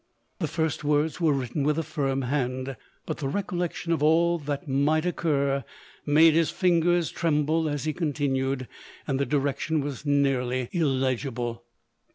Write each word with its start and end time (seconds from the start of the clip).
The 0.39 0.47
first 0.47 0.83
words 0.83 1.21
were 1.21 1.31
written 1.31 1.61
with 1.61 1.77
a 1.77 1.83
firm 1.83 2.23
hand; 2.23 2.75
but 3.05 3.19
the 3.19 3.27
recollection 3.27 3.91
of 3.91 4.01
all 4.01 4.39
that 4.39 4.67
might 4.67 5.05
occur, 5.05 5.63
made 6.07 6.33
his 6.33 6.49
fingers 6.49 7.11
tremble 7.11 7.69
as 7.69 7.83
he 7.85 7.93
continued, 7.93 8.67
and 9.05 9.19
the 9.19 9.27
di 9.27 9.37
rection 9.37 9.79
was 9.83 10.03
nearly 10.03 10.69
illegible. 10.71 11.65